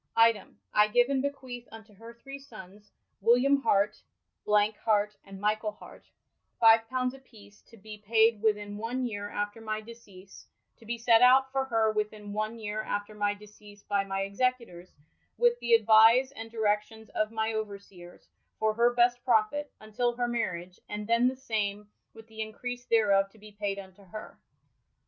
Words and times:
'''Item, 0.31 0.59
I 0.73 0.87
f^yve 0.87 1.09
and 1.09 1.21
be 1.21 1.29
queath 1.29 1.67
unto 1.71 1.93
her 1.93 2.11
three 2.15 2.39
sonnes, 2.39 2.89
William 3.21 3.61
Harte, 3.61 4.01
Hart, 4.47 5.15
and 5.23 5.39
Michaell 5.39 5.73
Harte, 5.77 6.09
fyve 6.59 6.87
pounds 6.87 7.13
a 7.13 7.19
peece, 7.19 7.61
to 7.67 7.77
be 7.77 7.99
paied 7.99 8.41
within 8.41 8.77
one 8.77 9.05
yeare 9.05 9.29
after 9.29 9.61
my 9.61 9.79
deceas 9.79 10.47
[to 10.77 10.87
be 10.87 10.97
sett 10.97 11.21
out 11.21 11.51
for 11.51 11.65
her 11.65 11.91
within 11.91 12.33
one 12.33 12.57
yeare 12.57 12.81
after 12.83 13.13
my 13.13 13.35
deceas 13.35 13.83
by 13.83 14.03
my 14.03 14.21
execu 14.21 14.65
tours, 14.65 14.89
with 15.37 15.59
thadvise 15.61 16.31
and 16.35 16.49
direccions 16.49 17.09
of 17.11 17.29
my 17.31 17.53
overseers, 17.53 18.27
for 18.57 18.73
her 18.73 18.91
best 18.95 19.23
profitt, 19.23 19.71
untill 19.79 20.15
her 20.17 20.27
mariage, 20.27 20.79
and 20.89 21.05
then 21.05 21.27
the 21.27 21.35
same 21.35 21.87
with 22.15 22.25
the 22.25 22.41
increase 22.41 22.85
thereof 22.87 23.29
to 23.29 23.37
be 23.37 23.51
paied 23.51 23.77
unto 23.77 24.05
her]. 24.05 24.39